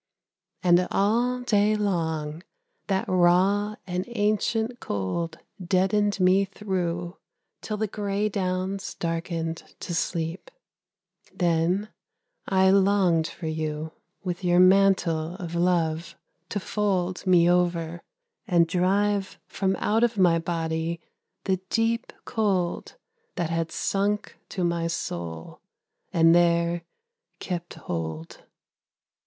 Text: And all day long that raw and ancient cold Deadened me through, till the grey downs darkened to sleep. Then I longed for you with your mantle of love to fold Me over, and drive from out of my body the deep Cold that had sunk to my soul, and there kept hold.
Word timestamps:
And 0.63 0.87
all 0.89 1.41
day 1.41 1.75
long 1.75 2.41
that 2.87 3.05
raw 3.07 3.75
and 3.85 4.03
ancient 4.07 4.79
cold 4.79 5.37
Deadened 5.63 6.19
me 6.19 6.43
through, 6.43 7.17
till 7.61 7.77
the 7.77 7.85
grey 7.85 8.27
downs 8.27 8.95
darkened 8.95 9.57
to 9.79 9.93
sleep. 9.93 10.49
Then 11.31 11.89
I 12.47 12.71
longed 12.71 13.27
for 13.27 13.45
you 13.45 13.91
with 14.23 14.43
your 14.43 14.59
mantle 14.59 15.35
of 15.35 15.53
love 15.53 16.15
to 16.49 16.59
fold 16.59 17.27
Me 17.27 17.47
over, 17.47 18.01
and 18.47 18.65
drive 18.65 19.39
from 19.45 19.75
out 19.75 20.03
of 20.03 20.17
my 20.17 20.39
body 20.39 20.99
the 21.43 21.57
deep 21.69 22.11
Cold 22.25 22.97
that 23.35 23.51
had 23.51 23.71
sunk 23.71 24.39
to 24.49 24.63
my 24.63 24.87
soul, 24.87 25.61
and 26.11 26.33
there 26.33 26.85
kept 27.39 27.75
hold. 27.75 28.45